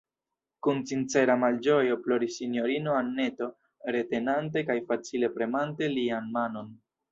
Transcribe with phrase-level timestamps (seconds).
[0.67, 3.51] Kun sincera malĝojo ploris sinjorino Anneto,
[3.99, 6.77] retenante kaj facile premante lian manon.